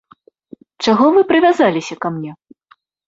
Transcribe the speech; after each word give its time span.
Чаго 0.87 1.05
вы 1.17 1.21
прывязаліся 1.31 1.95
ка 2.07 2.13
мне? 2.17 2.31